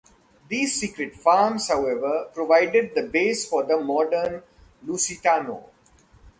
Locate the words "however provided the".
1.67-3.03